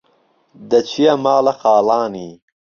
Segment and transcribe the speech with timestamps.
[0.69, 2.27] دهچيه ماڵه خاڵاني